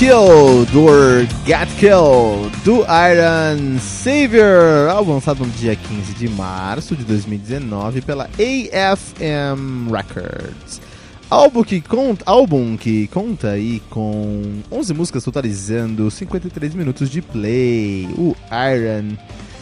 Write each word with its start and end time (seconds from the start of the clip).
Killed 0.00 0.74
or 0.78 1.26
Get 1.44 1.68
Killed 1.78 2.56
do 2.64 2.86
Iron 2.88 3.78
Savior, 3.78 4.88
álbum 4.88 5.12
lançado 5.12 5.44
no 5.44 5.50
dia 5.52 5.76
15 5.76 6.14
de 6.14 6.26
março 6.26 6.96
de 6.96 7.04
2019 7.04 8.00
pela 8.00 8.24
AFM 8.24 9.90
Records. 9.92 10.80
Álbum 11.28 11.62
que, 11.62 11.82
conta, 11.82 12.24
álbum 12.24 12.78
que 12.78 13.08
conta 13.08 13.50
aí 13.50 13.82
com 13.90 14.62
11 14.72 14.94
músicas 14.94 15.22
totalizando 15.22 16.10
53 16.10 16.74
minutos 16.74 17.10
de 17.10 17.20
play. 17.20 18.08
O 18.16 18.34
Iron 18.72 19.18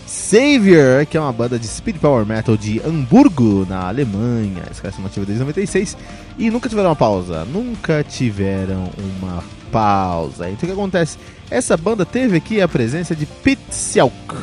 Savior, 0.08 1.04
que 1.04 1.18
é 1.18 1.20
uma 1.20 1.32
banda 1.32 1.58
de 1.58 1.66
speed 1.66 1.98
power 1.98 2.24
metal 2.24 2.56
de 2.56 2.80
Hamburgo, 2.80 3.66
na 3.68 3.88
Alemanha. 3.88 4.62
Eles 4.64 4.80
crescem 4.80 5.04
ativa 5.04 5.26
desde 5.26 5.40
96 5.40 5.98
e 6.38 6.50
nunca 6.50 6.66
tiveram 6.66 6.88
uma 6.88 6.96
pausa. 6.96 7.44
Nunca 7.44 8.02
tiveram 8.02 8.90
uma 8.98 9.44
pausa. 9.70 10.48
Então 10.48 10.66
o 10.66 10.72
que 10.72 10.72
acontece? 10.72 11.18
Essa 11.50 11.76
banda 11.76 12.06
teve 12.06 12.38
aqui 12.38 12.58
a 12.58 12.66
presença 12.66 13.14
de 13.14 13.26
Pete 13.26 13.74
Selk, 13.74 14.34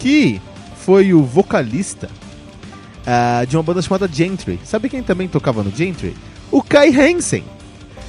que 0.00 0.40
foi 0.76 1.14
o 1.14 1.22
vocalista 1.22 2.10
uh, 3.06 3.46
de 3.46 3.56
uma 3.56 3.62
banda 3.62 3.80
chamada 3.80 4.08
Gentry. 4.12 4.58
Sabe 4.64 4.88
quem 4.88 5.02
também 5.02 5.28
tocava 5.28 5.62
no 5.62 5.70
Gentry? 5.70 6.16
O 6.50 6.60
Kai 6.60 6.90
Hansen. 6.90 7.44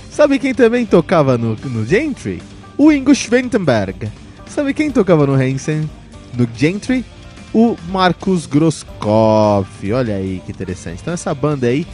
Sabe 0.09 0.39
quem 0.39 0.55
também 0.55 0.87
tocava 0.87 1.37
no, 1.37 1.55
no 1.55 1.85
Gentry? 1.85 2.41
O 2.75 2.91
Ingo 2.91 3.13
Schwentenberg. 3.13 4.09
Sabe 4.49 4.73
quem 4.73 4.91
tocava 4.91 5.25
no 5.25 5.33
Hansen? 5.33 5.89
No 6.35 6.47
Gentry? 6.55 7.05
O 7.53 7.77
Marcos 7.89 8.45
Grosskopf. 8.45 9.91
Olha 9.93 10.15
aí 10.15 10.41
que 10.45 10.51
interessante. 10.51 10.99
Então 11.01 11.13
essa 11.13 11.33
banda 11.33 11.67
aí 11.67 11.85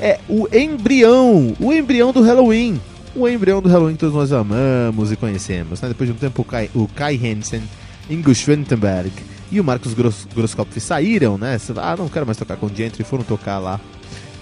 é 0.00 0.20
o 0.28 0.46
embrião, 0.54 1.56
o 1.58 1.72
embrião 1.72 2.12
do 2.12 2.22
Halloween. 2.22 2.80
O 3.14 3.28
embrião 3.28 3.60
do 3.60 3.68
Halloween 3.68 3.94
que 3.94 4.00
todos 4.00 4.14
nós 4.14 4.32
amamos 4.32 5.10
e 5.10 5.16
conhecemos. 5.16 5.80
Né? 5.80 5.88
Depois 5.88 6.08
de 6.08 6.14
um 6.14 6.18
tempo, 6.18 6.42
o 6.42 6.44
Kai, 6.44 6.70
o 6.74 6.86
Kai 6.86 7.16
Hansen, 7.16 7.62
Ingo 8.08 8.34
Schwentenberg 8.34 9.10
e 9.50 9.60
o 9.60 9.64
Marcos 9.64 9.92
Gross, 9.92 10.26
Grosskopf 10.34 10.80
saíram, 10.80 11.36
né? 11.36 11.58
Ah, 11.76 11.94
não 11.96 12.08
quero 12.08 12.24
mais 12.24 12.38
tocar 12.38 12.56
com 12.56 12.66
o 12.66 12.74
Gentry, 12.74 13.04
foram 13.04 13.22
tocar 13.22 13.58
lá 13.58 13.80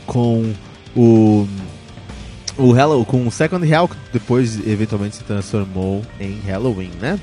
com 0.06 0.52
o 0.94 1.48
o 2.56 2.76
Hello, 2.76 3.04
com 3.04 3.26
o 3.26 3.30
Second 3.30 3.66
Hell, 3.66 3.88
que 3.88 3.96
depois 4.12 4.56
eventualmente 4.66 5.16
se 5.16 5.24
transformou 5.24 6.02
em 6.20 6.38
Halloween, 6.46 6.90
né? 7.00 7.18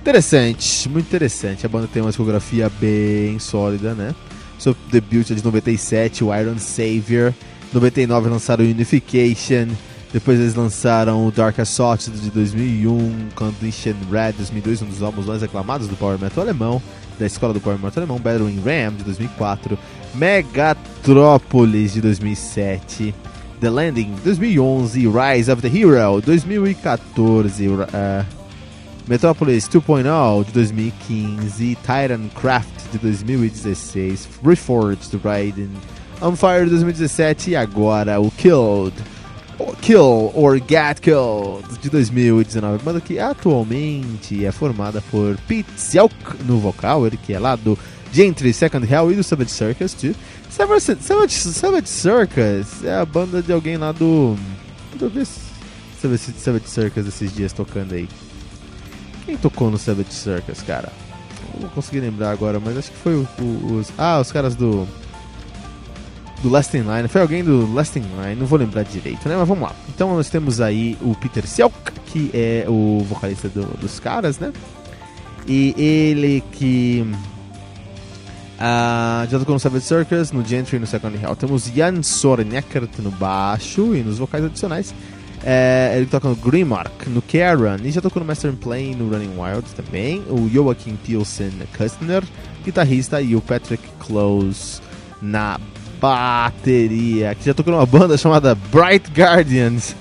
Interessante, 0.00 0.88
muito 0.88 1.06
interessante. 1.06 1.66
A 1.66 1.68
banda 1.68 1.88
tem 1.92 2.00
uma 2.00 2.08
discografia 2.08 2.70
bem 2.80 3.38
sólida, 3.38 3.94
né? 3.94 4.14
Seu 4.58 4.74
debut 4.90 5.30
é 5.30 5.34
de 5.34 5.44
97, 5.44 6.24
o 6.24 6.34
Iron 6.34 6.58
Savior. 6.58 7.34
99 7.72 8.30
lançaram 8.30 8.64
Unification. 8.64 9.68
Depois 10.12 10.40
eles 10.40 10.54
lançaram 10.54 11.26
o 11.26 11.30
Dark 11.30 11.58
Assault 11.58 12.10
de 12.10 12.30
2001, 12.30 13.28
Condition 13.34 13.94
Red 14.10 14.32
2002, 14.38 14.80
um 14.80 14.86
dos 14.86 15.02
álbuns 15.02 15.26
mais 15.26 15.42
aclamados 15.42 15.86
do 15.86 15.96
Power 15.96 16.18
Metal 16.18 16.42
alemão, 16.42 16.82
da 17.18 17.26
escola 17.26 17.52
do 17.52 17.60
Power 17.60 17.78
Metal 17.78 18.02
alemão, 18.02 18.18
Battering 18.18 18.62
Ram 18.64 18.94
de 18.94 19.04
2004, 19.04 19.78
Megatrópolis 20.14 21.92
de 21.92 22.00
2007, 22.00 23.14
The 23.60 23.68
Landing 23.68 24.14
de 24.14 24.20
2011, 24.22 25.06
Rise 25.06 25.52
of 25.52 25.60
the 25.60 25.68
Hero 25.68 26.22
2014, 26.22 27.68
uh, 27.68 28.37
Metropolis 29.08 29.66
2.0 29.68 30.44
de 30.44 30.52
2015, 30.52 31.76
Titan 31.76 32.28
Craft 32.38 32.92
de 32.92 32.98
2016, 32.98 34.28
Reforged 34.44 35.18
Raiden 35.24 35.70
On 36.20 36.34
Fire 36.34 36.68
2017 36.68 37.52
e 37.52 37.56
agora 37.56 38.20
o 38.20 38.30
Killed. 38.30 38.92
Kill 39.80 40.30
or 40.34 40.56
Get 40.58 41.00
Killed 41.00 41.80
de 41.80 41.88
2019, 41.90 42.84
banda 42.84 43.00
que 43.00 43.18
atualmente 43.18 44.44
é 44.44 44.52
formada 44.52 45.02
por 45.10 45.36
Pete 45.48 45.70
Zelk 45.76 46.14
no 46.44 46.58
vocal, 46.58 47.06
ele 47.06 47.16
que 47.16 47.32
é 47.32 47.38
lá 47.38 47.56
do 47.56 47.78
Gentry 48.12 48.52
Second 48.52 48.86
Hell 48.92 49.10
e 49.10 49.16
do 49.16 49.22
Savage 49.22 49.50
Circus. 49.50 49.96
Savage, 50.50 50.96
Savage, 51.00 51.34
Savage 51.34 51.88
Circus 51.88 52.84
é 52.84 52.96
a 52.96 53.04
banda 53.04 53.42
de 53.42 53.52
alguém 53.52 53.76
lá 53.76 53.90
do. 53.90 54.36
Eu 55.00 55.08
vi 55.08 55.24
Savage, 56.00 56.34
Savage 56.36 56.68
Circus 56.68 57.06
esses 57.06 57.34
dias 57.34 57.52
tocando 57.52 57.94
aí. 57.94 58.08
Quem 59.28 59.36
tocou 59.36 59.70
no 59.70 59.76
Savage 59.76 60.10
Circus, 60.10 60.62
cara? 60.62 60.90
Não 61.52 61.60
vou 61.60 61.70
conseguir 61.70 62.00
lembrar 62.00 62.30
agora, 62.30 62.58
mas 62.58 62.78
acho 62.78 62.90
que 62.90 62.96
foi 62.96 63.14
o, 63.14 63.28
o, 63.38 63.74
os. 63.74 63.92
Ah, 63.98 64.18
os 64.18 64.32
caras 64.32 64.56
do 64.56 64.88
do 66.42 66.48
Last 66.48 66.74
in 66.74 66.80
Line. 66.80 67.08
Foi 67.08 67.20
alguém 67.20 67.44
do 67.44 67.70
Last 67.74 67.98
in 67.98 68.04
Line, 68.04 68.36
não 68.36 68.46
vou 68.46 68.58
lembrar 68.58 68.84
direito, 68.84 69.28
né? 69.28 69.36
Mas 69.36 69.46
vamos 69.46 69.64
lá. 69.64 69.76
Então 69.90 70.14
nós 70.16 70.30
temos 70.30 70.62
aí 70.62 70.96
o 71.02 71.14
Peter 71.14 71.46
Selk, 71.46 71.74
que 72.06 72.30
é 72.32 72.64
o 72.66 73.04
vocalista 73.06 73.50
do, 73.50 73.66
dos 73.76 74.00
caras, 74.00 74.38
né? 74.38 74.50
E 75.46 75.74
ele 75.76 76.42
que 76.52 77.04
uh, 78.54 79.28
já 79.30 79.38
tocou 79.38 79.52
no 79.52 79.60
Savage 79.60 79.84
Circus, 79.84 80.32
no 80.32 80.42
Gentry 80.42 80.76
e 80.76 80.78
no 80.80 80.86
Second 80.86 81.22
Hell. 81.22 81.36
Temos 81.36 81.66
Jan 81.66 82.02
Sorenekert 82.02 82.98
no 83.00 83.10
baixo 83.10 83.94
e 83.94 84.02
nos 84.02 84.16
vocais 84.16 84.42
adicionais. 84.42 84.94
É, 85.44 85.94
ele 85.96 86.06
toca 86.06 86.28
no 86.28 86.36
Grimmark, 86.36 87.06
no 87.06 87.22
Karen, 87.22 87.78
e 87.84 87.90
já 87.90 88.00
tocou 88.00 88.20
no 88.20 88.26
Master 88.26 88.52
Play 88.52 88.94
no 88.94 89.08
Running 89.08 89.32
Wild 89.38 89.68
também. 89.74 90.22
O 90.28 90.48
Joachim 90.48 90.96
Pilsen 90.96 91.52
Kustner, 91.76 92.22
guitarrista, 92.64 93.20
e 93.20 93.36
o 93.36 93.40
Patrick 93.40 93.82
Close 94.00 94.80
na 95.22 95.58
bateria, 96.00 97.34
que 97.34 97.46
já 97.46 97.54
tocou 97.54 97.72
numa 97.72 97.86
banda 97.86 98.16
chamada 98.16 98.54
Bright 98.54 99.10
Guardians. 99.10 99.96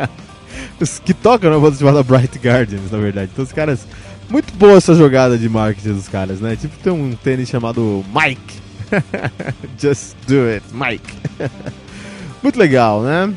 os 0.80 0.98
que 0.98 1.14
tocam 1.14 1.50
numa 1.50 1.60
banda 1.60 1.78
chamada 1.78 2.02
Bright 2.02 2.38
Guardians, 2.38 2.90
na 2.90 2.98
verdade. 2.98 3.30
Então 3.32 3.44
os 3.44 3.52
caras. 3.52 3.86
Muito 4.26 4.54
boa 4.54 4.78
essa 4.78 4.94
jogada 4.94 5.36
de 5.36 5.50
marketing 5.50 5.92
dos 5.92 6.08
caras, 6.08 6.40
né? 6.40 6.56
Tipo, 6.56 6.78
tem 6.78 6.90
um 6.90 7.12
tênis 7.12 7.46
chamado 7.46 8.02
Mike. 8.08 8.54
Just 9.78 10.16
do 10.26 10.48
it, 10.48 10.64
Mike. 10.72 11.14
muito 12.42 12.58
legal, 12.58 13.02
né? 13.02 13.34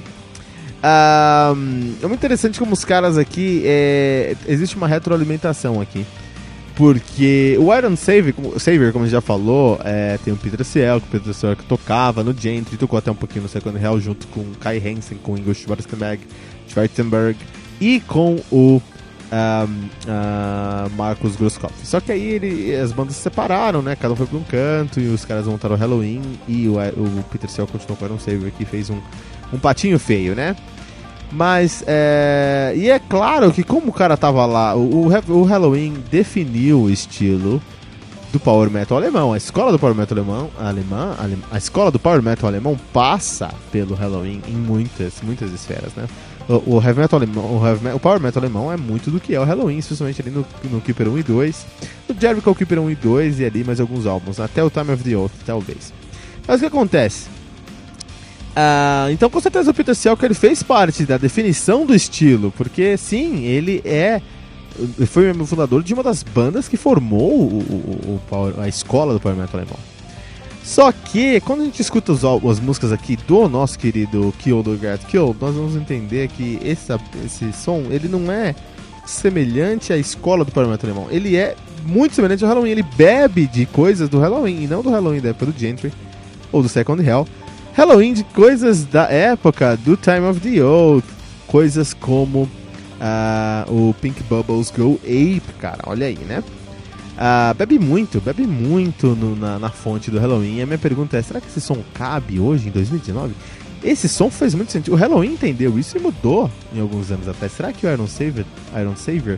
Um, 0.77 1.95
é 2.01 2.07
muito 2.07 2.19
interessante 2.19 2.59
como 2.59 2.74
os 2.74 2.85
caras 2.85 3.18
aqui. 3.18 3.63
É, 3.65 4.35
existe 4.47 4.75
uma 4.75 4.88
retroalimentação 4.88 5.81
aqui. 5.81 6.06
Porque 6.75 7.57
o 7.59 7.75
Iron 7.75 7.95
Savior, 7.95 8.33
como, 8.33 8.51
como 8.51 9.03
a 9.03 9.07
gente 9.07 9.09
já 9.09 9.21
falou, 9.21 9.79
é, 9.83 10.19
tem 10.24 10.31
o 10.31 10.38
Peter 10.38 10.63
Ciel, 10.63 11.01
que 11.01 11.07
o 11.07 11.09
Peter 11.09 11.33
Ciel 11.33 11.56
que 11.56 11.63
tocava 11.63 12.24
no 12.24 12.31
Gentry, 12.38 12.77
tocou 12.77 13.00
até 13.00 13.09
um 13.09 13.15
pouquinho 13.15 13.44
no 13.44 13.50
Second 13.50 13.83
Hell, 13.83 14.00
junto 14.00 14.27
com 14.27 14.45
Kai 14.59 14.77
Hansen, 14.77 15.18
com 15.18 15.35
Ingo 15.35 15.56
Schwarzenberg, 15.56 16.21
Schwarzenberg 16.68 17.35
e 17.81 18.00
com 18.01 18.39
o 18.51 18.80
um, 19.31 19.89
uh, 20.06 20.89
Marcos 20.95 21.35
Grosskopf. 21.35 21.73
Só 21.83 22.00
que 22.00 22.12
aí 22.12 22.23
ele, 22.23 22.75
as 22.75 22.91
bandas 22.91 23.15
se 23.15 23.23
separaram, 23.23 23.81
né? 23.81 23.95
Cada 23.95 24.13
um 24.13 24.15
foi 24.15 24.27
para 24.27 24.38
um 24.38 24.44
canto 24.44 25.00
e 25.00 25.07
os 25.07 25.25
caras 25.25 25.47
montaram 25.47 25.75
o 25.75 25.77
Halloween 25.80 26.21
e 26.47 26.68
o, 26.68 26.75
o 26.75 27.23
Peter 27.31 27.50
Ciel 27.50 27.65
continuou 27.65 27.97
com 27.97 28.06
o 28.06 28.07
Iron 28.07 28.19
Savior, 28.19 28.51
que 28.51 28.65
fez 28.65 28.91
um, 28.91 29.01
um 29.51 29.57
patinho 29.57 29.97
feio, 29.99 30.35
né? 30.35 30.55
Mas, 31.31 31.83
é... 31.85 32.73
E 32.75 32.89
é 32.89 32.99
claro 32.99 33.51
que 33.51 33.63
como 33.63 33.89
o 33.89 33.94
cara 33.94 34.15
tava 34.15 34.45
lá, 34.45 34.75
o, 34.75 35.07
o 35.27 35.44
Halloween 35.44 35.95
definiu 36.09 36.83
o 36.83 36.89
estilo 36.89 37.61
do 38.31 38.39
Power 38.39 38.69
Metal 38.69 38.97
alemão. 38.97 39.33
A 39.33 39.38
escola 39.38 39.71
do 39.71 39.79
Power 39.79 39.95
Metal 39.95 40.17
alemão, 40.17 40.49
alemã, 40.57 41.15
a 41.51 41.57
escola 41.57 41.91
do 41.91 41.99
Power 41.99 42.21
Metal 42.21 42.47
alemão 42.47 42.77
passa 42.94 43.53
pelo 43.71 43.95
Halloween 43.95 44.41
em 44.47 44.53
muitas, 44.53 45.21
muitas 45.21 45.51
esferas, 45.51 45.94
né? 45.95 46.07
O, 46.47 46.77
o 46.77 46.81
Heavy 46.81 47.01
Metal 47.01 47.19
alemão, 47.19 47.57
o, 47.57 47.67
heavy, 47.67 47.89
o, 47.89 47.99
Power 47.99 48.21
Metal 48.21 48.41
alemão 48.41 48.71
é 48.71 48.77
muito 48.77 49.11
do 49.11 49.19
que 49.19 49.35
é 49.35 49.39
o 49.39 49.44
Halloween, 49.44 49.79
especialmente 49.79 50.21
ali 50.21 50.31
no, 50.31 50.45
no 50.65 50.79
Keeper 50.79 51.09
1 51.09 51.17
e 51.17 51.23
2, 51.23 51.65
no 52.07 52.15
Jericho 52.19 52.55
Keeper 52.55 52.79
1 52.79 52.91
e 52.91 52.95
2 52.95 53.39
e 53.41 53.45
ali 53.45 53.63
mais 53.65 53.81
alguns 53.81 54.05
álbuns, 54.05 54.39
até 54.39 54.63
o 54.63 54.69
Time 54.69 54.94
of 54.94 55.03
the 55.03 55.17
Oath, 55.17 55.31
talvez. 55.45 55.94
Mas 56.47 56.57
o 56.57 56.59
que 56.61 56.65
acontece? 56.67 57.37
Uh, 58.57 59.12
então, 59.12 59.30
com 59.30 59.39
certeza, 59.39 59.69
o 59.69 59.74
Peter 59.74 59.94
Selk 59.94 60.25
ele 60.25 60.33
fez 60.33 60.63
parte 60.63 61.06
da 61.06 61.15
definição 61.15 61.86
do 61.86 61.94
estilo, 61.94 62.51
porque 62.57 62.98
sim, 62.98 63.44
ele 63.44 63.83
é. 63.86 64.19
Foi 65.06 65.30
o 65.30 65.45
fundador 65.45 65.83
de 65.83 65.94
uma 65.94 66.01
das 66.01 66.24
bandas 66.24 66.68
que 66.68 66.75
formou 66.75 67.31
o, 67.31 67.59
o, 67.59 68.21
o 68.36 68.62
a 68.62 68.68
escola 68.68 69.13
do 69.13 69.19
Power 69.19 69.38
Metal 69.38 69.59
alemão. 69.59 69.77
Só 70.63 70.92
que, 70.92 71.39
quando 71.42 71.62
a 71.62 71.65
gente 71.65 71.81
escuta 71.81 72.12
os, 72.12 72.24
as 72.24 72.59
músicas 72.59 72.92
aqui 72.92 73.15
do 73.15 73.48
nosso 73.48 73.77
querido 73.77 74.33
Kill 74.39 74.63
do 74.63 74.77
Get 74.77 75.06
Kill, 75.06 75.36
nós 75.39 75.56
vamos 75.56 75.75
entender 75.75 76.27
que 76.30 76.59
esse, 76.63 76.92
esse 77.24 77.54
som 77.54 77.86
ele 77.92 78.07
não 78.07 78.31
é 78.31 78.56
semelhante 79.06 79.94
à 79.94 79.98
escola 79.98 80.44
do 80.44 80.51
Power 80.51 80.68
Metal 80.68 80.89
alemão. 80.89 81.07
Ele 81.12 81.36
é 81.36 81.56
muito 81.86 82.15
semelhante 82.15 82.44
ao 82.44 82.50
Halloween. 82.50 82.71
Ele 82.71 82.83
bebe 82.83 83.45
de 83.45 83.68
coisas 83.68 84.09
do 84.09 84.19
Halloween 84.19 84.63
e 84.63 84.68
não 84.68 84.81
do 84.81 84.89
Halloween 84.89 85.21
da 85.21 85.30
época 85.30 85.51
do 85.51 85.57
Gentry 85.59 85.94
ou 86.51 86.62
do 86.62 86.69
Second 86.69 87.04
Hell 87.04 87.27
Halloween 87.77 88.12
de 88.12 88.24
coisas 88.24 88.85
da 88.85 89.03
época 89.03 89.77
do 89.77 89.95
Time 89.95 90.21
of 90.21 90.39
the 90.39 90.63
Oath, 90.63 91.06
coisas 91.45 91.94
como 91.94 92.50
uh, 93.00 93.71
o 93.71 93.94
Pink 94.01 94.24
Bubbles 94.24 94.74
Go 94.75 95.00
Ape, 95.03 95.44
cara, 95.59 95.83
olha 95.85 96.07
aí, 96.07 96.18
né? 96.18 96.39
Uh, 96.39 97.53
bebe 97.53 97.77
muito, 97.77 98.19
bebe 98.19 98.47
muito 98.47 99.09
no, 99.09 99.35
na, 99.35 99.59
na, 99.59 99.69
fonte 99.69 100.09
do 100.09 100.18
Halloween. 100.18 100.59
A 100.59 100.65
minha 100.65 100.79
pergunta 100.79 101.18
é: 101.18 101.21
será 101.21 101.39
que 101.39 101.45
esse 101.50 101.62
som 101.62 101.77
cabe 101.94 102.39
hoje, 102.39 102.69
em 102.69 102.71
2019? 102.71 103.35
Esse 103.83 104.09
som 104.09 104.31
faz 104.31 104.56
muito 104.56 104.71
sentido. 104.71 104.94
O 104.94 104.97
Halloween 104.97 105.33
entendeu 105.33 105.77
isso 105.77 105.97
e 105.97 106.00
mudou 106.00 106.50
em 106.73 106.81
alguns 106.81 107.12
anos 107.12 107.27
atrás. 107.27 107.51
Será 107.51 107.71
que 107.71 107.85
o 107.85 107.94
Iron 107.94 108.07
Savior, 108.07 108.45
Iron 108.75 108.95
Savior 108.95 109.38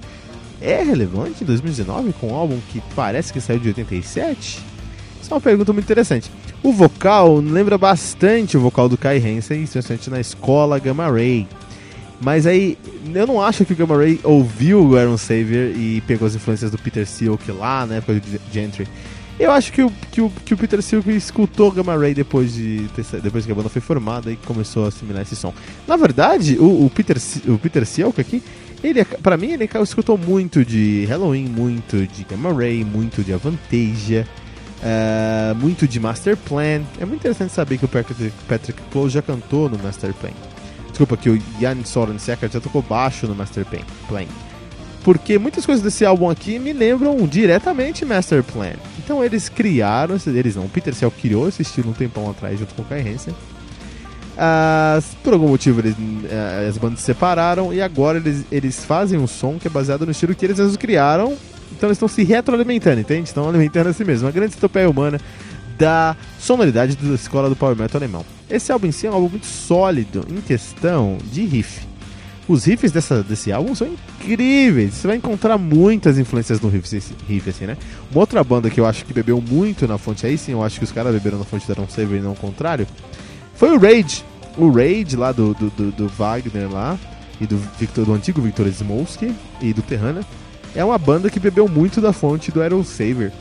é 0.61 0.81
relevante 0.81 1.43
em 1.43 1.45
2019 1.45 2.13
com 2.13 2.29
um 2.29 2.35
álbum 2.35 2.57
que 2.71 2.81
parece 2.95 3.33
que 3.33 3.41
saiu 3.41 3.59
de 3.59 3.67
87? 3.67 4.78
Isso 5.21 5.31
é 5.31 5.35
uma 5.35 5.41
pergunta 5.41 5.73
muito 5.73 5.85
interessante. 5.85 6.31
O 6.63 6.73
vocal 6.73 7.37
lembra 7.37 7.77
bastante 7.77 8.57
o 8.57 8.61
vocal 8.61 8.89
do 8.89 8.97
Kai 8.97 9.17
Hansen, 9.17 9.63
especialmente 9.63 10.09
na 10.09 10.19
escola 10.19 10.79
Gamma 10.79 11.09
Ray. 11.09 11.47
Mas 12.21 12.45
aí, 12.45 12.77
eu 13.13 13.25
não 13.25 13.41
acho 13.41 13.63
que 13.63 13.73
o 13.73 13.75
Gamma 13.75 13.95
Ray 13.95 14.19
ouviu 14.23 14.83
o 14.83 14.97
Aaron 14.97 15.17
Savior 15.17 15.71
e 15.75 16.01
pegou 16.05 16.27
as 16.27 16.35
influências 16.35 16.69
do 16.69 16.77
Peter 16.77 17.07
Silk 17.07 17.49
lá, 17.51 17.85
na 17.85 17.95
época 17.95 18.15
do 18.15 18.39
Gentry. 18.51 18.87
Eu 19.39 19.53
acho 19.53 19.71
que 19.71 19.81
o, 19.81 19.89
que 20.11 20.19
o, 20.19 20.29
que 20.29 20.53
o 20.53 20.57
Peter 20.57 20.81
Silk 20.81 21.09
escutou 21.15 21.71
Gamma 21.71 21.95
Ray 21.95 22.13
depois, 22.13 22.53
de 22.53 22.89
depois 23.23 23.45
que 23.45 23.51
a 23.51 23.55
banda 23.55 23.69
foi 23.69 23.81
formada 23.81 24.29
e 24.29 24.35
começou 24.35 24.83
a 24.83 24.89
assimilar 24.89 25.21
esse 25.21 25.35
som. 25.35 25.53
Na 25.87 25.95
verdade, 25.95 26.57
o, 26.59 26.85
o 26.85 26.89
Peter, 26.89 27.15
o 27.47 27.57
Peter 27.57 27.85
Silk 27.85 28.19
aqui, 28.19 28.43
ele, 28.83 29.03
pra 29.05 29.37
mim, 29.37 29.51
ele 29.51 29.69
escutou 29.81 30.17
muito 30.17 30.65
de 30.65 31.05
Halloween, 31.05 31.45
muito 31.45 32.05
de 32.05 32.25
Gamma 32.25 32.51
Ray, 32.53 32.83
muito 32.83 33.23
de 33.23 33.31
Avantasia. 33.31 34.27
É, 34.81 35.53
muito 35.55 35.87
de 35.87 35.99
Master 35.99 36.37
Plan. 36.37 36.81
É 36.99 37.05
muito 37.05 37.15
interessante 37.15 37.51
saber 37.51 37.77
que 37.77 37.85
o 37.85 37.87
Patrick, 37.87 38.31
Patrick 38.47 38.81
Close 38.91 39.13
já 39.13 39.21
cantou 39.21 39.69
no 39.69 39.77
Master 39.77 40.13
Plan. 40.13 40.31
Desculpa, 40.87 41.17
que 41.17 41.29
o 41.29 41.41
Jan 41.59 41.83
Soren 41.85 42.17
Secker 42.17 42.49
já 42.49 42.59
tocou 42.59 42.81
baixo 42.81 43.27
no 43.27 43.35
Master 43.35 43.65
Plan. 43.65 44.25
Porque 45.03 45.37
muitas 45.37 45.65
coisas 45.65 45.83
desse 45.83 46.05
álbum 46.05 46.29
aqui 46.29 46.59
me 46.59 46.73
lembram 46.73 47.25
diretamente 47.25 48.05
Master 48.05 48.43
Plan. 48.43 48.73
Então 48.97 49.23
eles 49.23 49.47
criaram, 49.49 50.17
eles 50.27 50.55
não, 50.55 50.65
o 50.65 50.69
Peter 50.69 50.93
Cell 50.93 51.11
criou 51.11 51.47
esse 51.47 51.61
estilo 51.61 51.89
um 51.91 51.93
tempão 51.93 52.29
atrás 52.29 52.59
junto 52.59 52.73
com 52.75 52.81
o 52.81 52.85
Kai 52.85 53.01
Hansen. 53.01 53.33
Uh, 54.39 55.03
por 55.21 55.33
algum 55.33 55.49
motivo 55.49 55.81
eles, 55.81 55.93
uh, 55.93 56.69
as 56.69 56.77
bandas 56.77 56.99
se 56.99 57.05
separaram 57.07 57.73
e 57.73 57.81
agora 57.81 58.17
eles, 58.17 58.45
eles 58.49 58.85
fazem 58.85 59.19
um 59.19 59.27
som 59.27 59.59
que 59.59 59.67
é 59.67 59.69
baseado 59.69 60.05
no 60.05 60.11
estilo 60.11 60.33
que 60.33 60.45
eles 60.45 60.57
mesmos 60.57 60.77
criaram 60.77 61.35
então 61.71 61.87
eles 61.87 61.97
estão 61.97 62.07
se 62.07 62.23
retroalimentando, 62.23 62.99
entende? 62.99 63.27
Estão 63.27 63.47
alimentando 63.47 63.89
a 63.89 63.93
si 63.93 64.03
mesmos. 64.03 64.23
Uma 64.23 64.31
grande 64.31 64.53
estopeia 64.53 64.89
humana 64.89 65.19
da 65.77 66.15
sonoridade 66.39 66.95
da 66.95 67.15
escola 67.15 67.49
do 67.49 67.55
Power 67.55 67.75
Metal 67.75 67.99
alemão. 67.99 68.25
Esse 68.49 68.71
álbum 68.71 68.87
em 68.87 68.91
si 68.91 69.07
é 69.07 69.11
um 69.11 69.13
álbum 69.13 69.29
muito 69.29 69.45
sólido 69.45 70.25
em 70.29 70.41
questão 70.41 71.17
de 71.31 71.45
riff. 71.45 71.87
Os 72.47 72.65
riffs 72.65 72.91
dessa, 72.91 73.21
desse 73.21 73.51
álbum 73.51 73.75
são 73.75 73.87
incríveis. 73.87 74.95
Você 74.95 75.07
vai 75.07 75.17
encontrar 75.17 75.57
muitas 75.57 76.17
influências 76.17 76.59
no 76.59 76.67
riff, 76.67 77.01
riff, 77.27 77.49
assim, 77.49 77.65
né? 77.65 77.77
Uma 78.11 78.21
outra 78.21 78.43
banda 78.43 78.69
que 78.69 78.79
eu 78.79 78.87
acho 78.87 79.05
que 79.05 79.13
bebeu 79.13 79.39
muito 79.39 79.87
na 79.87 79.99
fonte, 79.99 80.25
aí 80.25 80.37
sim, 80.37 80.53
eu 80.53 80.63
acho 80.63 80.79
que 80.79 80.83
os 80.83 80.91
caras 80.91 81.13
beberam 81.13 81.37
na 81.37 81.45
fonte 81.45 81.67
da 81.67 81.75
Ron 81.75 81.87
Saver 81.87 82.19
e 82.19 82.23
não 82.23 82.31
o 82.31 82.35
contrário, 82.35 82.87
foi 83.53 83.69
o 83.69 83.79
Rage. 83.79 84.25
O 84.57 84.71
Rage 84.71 85.15
lá 85.15 85.31
do, 85.31 85.53
do, 85.53 85.69
do, 85.69 85.91
do 85.91 86.07
Wagner 86.07 86.69
lá, 86.71 86.97
e 87.39 87.47
do, 87.47 87.57
Victor, 87.79 88.05
do 88.05 88.13
antigo 88.13 88.41
Victor 88.41 88.67
Smolsky 88.67 89.33
e 89.61 89.73
do 89.73 89.81
Terrana 89.81 90.25
é 90.75 90.83
uma 90.83 90.97
banda 90.97 91.29
que 91.29 91.39
bebeu 91.39 91.67
muito 91.67 92.01
da 92.01 92.13
fonte 92.13 92.51
do 92.51 92.61
Aero 92.61 92.83
Saver. 92.83 93.31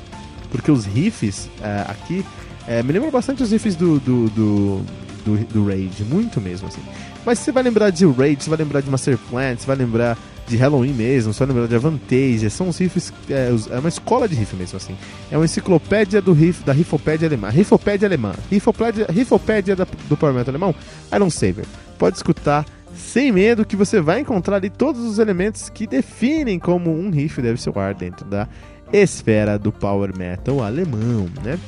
Porque 0.50 0.70
os 0.70 0.84
riffs 0.84 1.48
é, 1.62 1.84
aqui 1.88 2.24
é, 2.66 2.82
me 2.82 2.92
lembram 2.92 3.10
bastante 3.10 3.42
os 3.42 3.50
riffs 3.50 3.76
do, 3.76 3.98
do, 4.00 4.28
do, 4.30 4.80
do, 5.24 5.36
do 5.52 5.66
Rage, 5.66 6.04
muito 6.04 6.40
mesmo 6.40 6.68
assim. 6.68 6.80
Mas 7.24 7.38
você 7.38 7.52
vai 7.52 7.62
lembrar 7.62 7.90
de 7.90 8.06
Rage, 8.06 8.38
você 8.40 8.50
vai 8.50 8.58
lembrar 8.58 8.80
de 8.80 8.90
Master 8.90 9.18
Plan, 9.18 9.56
você 9.56 9.66
vai 9.66 9.76
lembrar 9.76 10.16
de 10.46 10.56
Halloween 10.56 10.94
mesmo, 10.94 11.32
você 11.32 11.44
vai 11.44 11.48
lembrar 11.48 11.68
de 11.68 11.74
Avantage, 11.74 12.48
são 12.50 12.70
os 12.70 12.78
riffs, 12.78 13.12
é, 13.28 13.50
é, 13.70 13.78
uma 13.78 13.88
escola 13.88 14.26
de 14.26 14.34
riff 14.34 14.56
mesmo 14.56 14.76
assim. 14.78 14.96
É 15.30 15.36
uma 15.36 15.44
enciclopédia 15.44 16.22
do 16.22 16.32
riff, 16.32 16.64
da 16.64 16.72
riffopédia 16.72 17.28
alemã. 17.28 17.50
Riffopédia 17.50 18.08
alemã. 18.08 18.32
Riffopédia, 18.50 19.06
riffopédia 19.10 19.76
da, 19.76 19.86
do 20.08 20.16
Metal 20.32 20.48
alemão, 20.48 20.74
Iron 21.14 21.30
Saver. 21.30 21.66
Pode 21.98 22.16
escutar 22.16 22.64
sem 22.98 23.32
medo 23.32 23.64
que 23.64 23.76
você 23.76 24.00
vai 24.00 24.20
encontrar 24.20 24.56
ali 24.56 24.68
todos 24.68 25.02
os 25.02 25.18
elementos 25.18 25.70
que 25.70 25.86
definem 25.86 26.58
como 26.58 26.90
um 26.90 27.10
riff 27.10 27.40
deve 27.40 27.60
soar 27.60 27.94
dentro 27.94 28.26
da 28.26 28.48
esfera 28.92 29.58
do 29.58 29.70
power 29.70 30.16
metal 30.16 30.62
alemão, 30.62 31.28
né? 31.42 31.58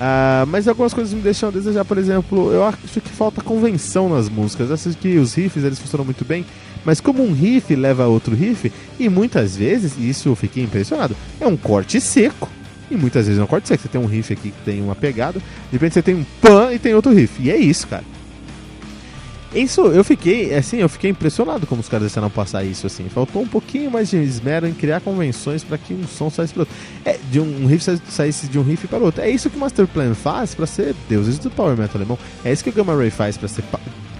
Ah, 0.00 0.44
mas 0.48 0.66
algumas 0.66 0.92
coisas 0.92 1.14
me 1.14 1.20
deixam 1.20 1.48
a 1.48 1.52
desejar, 1.52 1.84
por 1.84 1.98
exemplo, 1.98 2.52
eu 2.52 2.64
acho 2.64 3.00
que 3.00 3.08
falta 3.08 3.40
convenção 3.40 4.08
nas 4.08 4.28
músicas. 4.28 4.68
Eu 4.68 4.74
acho 4.74 4.90
que 4.98 5.16
os 5.18 5.34
riffs 5.34 5.62
eles 5.62 5.78
funcionam 5.78 6.04
muito 6.04 6.24
bem, 6.24 6.44
mas 6.84 7.00
como 7.00 7.22
um 7.22 7.32
riff 7.32 7.74
leva 7.74 8.04
a 8.04 8.08
outro 8.08 8.34
riff, 8.34 8.72
e 8.98 9.08
muitas 9.08 9.56
vezes, 9.56 9.96
isso 9.98 10.28
eu 10.28 10.36
fiquei 10.36 10.64
impressionado, 10.64 11.16
é 11.40 11.46
um 11.46 11.56
corte 11.56 12.00
seco. 12.00 12.48
E 12.90 12.96
muitas 12.96 13.26
vezes 13.26 13.40
é 13.40 13.44
um 13.44 13.46
corte 13.46 13.66
seco. 13.66 13.82
Você 13.82 13.88
tem 13.88 14.00
um 14.00 14.06
riff 14.06 14.32
aqui 14.32 14.50
que 14.50 14.64
tem 14.64 14.82
uma 14.82 14.94
pegada, 14.94 15.38
de 15.38 15.72
repente 15.72 15.94
você 15.94 16.02
tem 16.02 16.14
um 16.14 16.24
pan 16.40 16.72
e 16.72 16.78
tem 16.78 16.94
outro 16.94 17.12
riff. 17.12 17.42
E 17.42 17.50
é 17.50 17.56
isso, 17.56 17.86
cara. 17.86 18.04
Isso, 19.54 19.82
eu 19.82 20.02
fiquei, 20.02 20.52
assim, 20.52 20.78
eu 20.78 20.88
fiquei 20.88 21.10
impressionado 21.10 21.64
como 21.64 21.80
os 21.80 21.88
caras 21.88 22.06
deixaram 22.06 22.28
passar 22.28 22.64
isso, 22.64 22.88
assim. 22.88 23.08
Faltou 23.08 23.40
um 23.40 23.46
pouquinho 23.46 23.88
mais 23.88 24.10
de 24.10 24.16
esmero 24.16 24.66
em 24.66 24.74
criar 24.74 25.00
convenções 25.00 25.62
para 25.62 25.78
que 25.78 25.94
um 25.94 26.06
som 26.08 26.28
saísse 26.28 26.52
para 26.52 26.62
outro. 26.62 26.74
É, 27.04 27.18
de 27.30 27.38
um, 27.38 27.66
riff 27.66 27.84
saísse 28.08 28.48
de 28.48 28.58
um 28.58 28.62
riff 28.62 28.88
para 28.88 28.98
outro. 28.98 29.22
É 29.22 29.30
isso 29.30 29.48
que 29.48 29.56
o 29.56 29.60
Master 29.60 29.86
Plan 29.86 30.12
faz 30.14 30.56
para 30.56 30.66
ser 30.66 30.94
deuses 31.08 31.38
do 31.38 31.50
Power 31.50 31.76
Metal 31.76 31.96
alemão. 31.96 32.18
É 32.44 32.52
isso 32.52 32.64
que 32.64 32.70
o 32.70 32.72
Gamma 32.72 32.96
Ray 32.96 33.10
faz 33.10 33.36
para 33.36 33.46
ser 33.46 33.62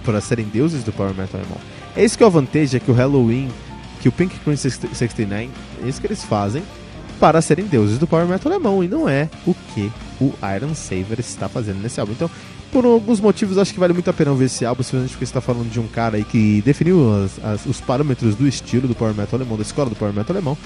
para 0.05 0.21
serem 0.21 0.45
deuses 0.45 0.83
do 0.83 0.93
Power 0.93 1.13
Metal 1.13 1.41
alemão. 1.41 1.57
É 1.97 2.05
isso 2.05 2.17
que 2.17 2.23
é 2.23 2.27
o 2.27 2.31
Vantage, 2.31 2.77
é 2.77 2.79
que 2.79 2.91
o 2.91 2.93
Halloween, 2.93 3.49
que 3.99 4.07
o 4.07 4.11
Pink 4.11 4.37
Queen 4.39 4.55
69, 4.55 5.49
é 5.83 5.87
isso 5.87 5.99
que 5.99 6.07
eles 6.07 6.23
fazem 6.23 6.63
para 7.19 7.41
serem 7.41 7.65
deuses 7.65 7.97
do 7.97 8.05
Power 8.05 8.27
Metal 8.27 8.51
alemão 8.51 8.83
e 8.83 8.87
não 8.87 9.09
é 9.09 9.29
o 9.45 9.53
que 9.73 9.91
o 10.21 10.33
Iron 10.55 10.75
Saver 10.75 11.19
está 11.19 11.49
fazendo 11.49 11.81
nesse 11.81 11.99
álbum. 11.99 12.13
Então, 12.13 12.29
por 12.71 12.85
alguns 12.85 13.19
motivos, 13.19 13.57
acho 13.57 13.73
que 13.73 13.79
vale 13.79 13.93
muito 13.93 14.09
a 14.09 14.13
pena 14.13 14.33
ver 14.33 14.45
esse 14.45 14.65
álbum, 14.65 14.81
especialmente 14.81 15.11
porque 15.11 15.23
está 15.23 15.41
falando 15.41 15.69
de 15.69 15.79
um 15.79 15.87
cara 15.87 16.17
aí 16.17 16.23
que 16.23 16.61
definiu 16.63 17.23
as, 17.23 17.43
as, 17.43 17.65
os 17.65 17.81
parâmetros 17.81 18.35
do 18.35 18.47
estilo 18.47 18.87
do 18.87 18.95
Power 18.95 19.13
Metal 19.13 19.39
alemão, 19.39 19.57
da 19.57 19.63
escola 19.63 19.89
do 19.89 19.95
Power 19.95 20.13
Metal 20.13 20.35
alemão, 20.35 20.57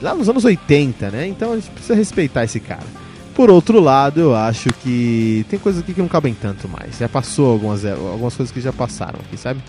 lá 0.00 0.14
nos 0.14 0.28
anos 0.28 0.44
80, 0.44 1.10
né? 1.10 1.26
Então 1.26 1.52
a 1.52 1.56
gente 1.56 1.70
precisa 1.70 1.94
respeitar 1.94 2.44
esse 2.44 2.60
cara. 2.60 2.86
Por 3.34 3.50
outro 3.50 3.80
lado, 3.80 4.20
eu 4.20 4.34
acho 4.34 4.68
que 4.82 5.44
tem 5.48 5.58
coisas 5.58 5.82
aqui 5.82 5.94
que 5.94 6.00
não 6.00 6.08
cabem 6.08 6.34
tanto 6.34 6.68
mais. 6.68 6.98
Já 6.98 7.08
passou 7.08 7.52
algumas, 7.52 7.84
algumas 7.84 8.36
coisas 8.36 8.52
que 8.52 8.60
já 8.60 8.72
passaram 8.72 9.18
aqui, 9.20 9.36
sabe? 9.36 9.60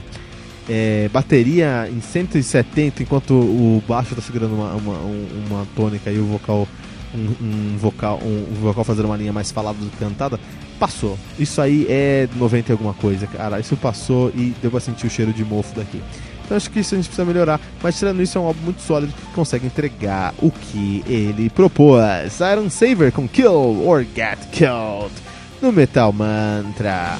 é, 0.69 1.09
bateria 1.09 1.89
em 1.91 1.99
170 1.99 3.03
enquanto 3.03 3.33
o 3.33 3.83
baixo 3.87 4.15
tá 4.15 4.21
segurando 4.21 4.55
uma, 4.55 4.73
uma, 4.73 4.97
uma 5.49 5.67
tônica 5.75 6.09
e 6.11 6.19
o 6.19 6.25
vocal 6.25 6.67
um, 7.13 7.73
um 7.73 7.77
vocal 7.77 8.19
um, 8.23 8.53
um, 8.53 8.61
vocal 8.61 8.83
fazendo 8.83 9.05
uma 9.05 9.17
linha 9.17 9.33
mais 9.33 9.51
falada 9.51 9.77
do 9.77 9.89
que 9.89 9.97
cantada, 9.97 10.39
passou. 10.81 11.15
Isso 11.37 11.61
aí 11.61 11.85
é 11.87 12.27
90 12.35 12.71
e 12.71 12.73
alguma 12.73 12.95
coisa, 12.95 13.27
cara. 13.27 13.59
Isso 13.59 13.77
passou 13.77 14.31
e 14.35 14.55
deu 14.59 14.71
pra 14.71 14.79
sentir 14.79 15.05
o 15.05 15.09
cheiro 15.11 15.31
de 15.31 15.45
mofo 15.45 15.75
daqui. 15.75 16.01
Então 16.43 16.57
acho 16.57 16.71
que 16.71 16.79
isso 16.79 16.95
a 16.95 16.97
gente 16.97 17.05
precisa 17.05 17.23
melhorar. 17.23 17.61
Mas 17.83 17.99
tirando 17.99 18.19
isso, 18.19 18.35
é 18.35 18.41
um 18.41 18.47
álbum 18.47 18.63
muito 18.63 18.81
sólido 18.81 19.13
que 19.13 19.33
consegue 19.33 19.67
entregar 19.67 20.33
o 20.39 20.49
que 20.49 21.03
ele 21.05 21.51
propôs. 21.51 22.39
Iron 22.51 22.67
Saver 22.71 23.11
com 23.11 23.27
Kill 23.27 23.85
or 23.85 24.03
Get 24.15 24.39
Killed 24.51 25.13
no 25.61 25.71
Metal 25.71 26.11
Mantra. 26.11 27.19